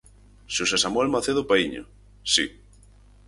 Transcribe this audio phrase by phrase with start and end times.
[0.55, 1.83] Xosé Samuel Macedo Paíño:
[2.33, 2.45] Si.